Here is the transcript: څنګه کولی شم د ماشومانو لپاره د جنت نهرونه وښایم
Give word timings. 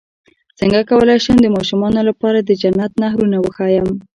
څنګه 0.59 0.79
کولی 0.89 1.17
شم 1.25 1.37
د 1.41 1.47
ماشومانو 1.55 2.01
لپاره 2.09 2.39
د 2.41 2.49
جنت 2.61 2.91
نهرونه 3.01 3.37
وښایم 3.39 3.89